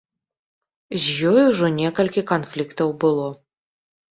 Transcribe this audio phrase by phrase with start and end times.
[1.03, 3.27] З ёй ужо некалькі канфліктаў было.